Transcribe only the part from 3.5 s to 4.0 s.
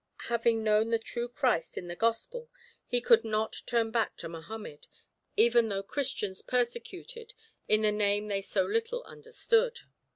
turn